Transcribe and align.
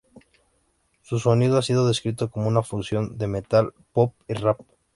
Su 1.03 1.19
sonido 1.19 1.59
ha 1.59 1.61
sido 1.61 1.87
descrito 1.87 2.31
como 2.31 2.47
una 2.47 2.63
fusión 2.63 3.19
de 3.19 3.27
"metal", 3.27 3.71
pop 3.93 4.15
y 4.27 4.33
rap. 4.33 4.59